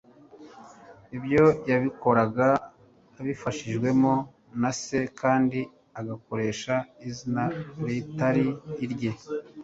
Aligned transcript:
ibyo 1.17 1.45
yabikoraga 1.69 2.47
abifashijwemo 3.19 4.13
na 4.61 4.71
se 4.81 4.99
kandi 5.19 5.59
agakoresha 5.99 6.73
izina 7.07 7.43
ritari 7.85 8.45
irye 8.83 9.11